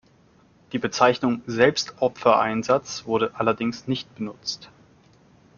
Die 0.71 0.79
Bezeichnung 0.79 1.43
"Selbstopfer-Einsatz" 1.45 3.05
wurde 3.05 3.35
allerdings 3.35 3.87
nicht 3.87 4.15
benutzt. 4.15 4.71